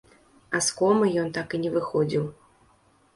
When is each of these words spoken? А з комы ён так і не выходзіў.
А 0.59 0.61
з 0.67 0.77
комы 0.79 1.09
ён 1.23 1.29
так 1.37 1.47
і 1.57 1.59
не 1.65 1.71
выходзіў. 1.75 2.25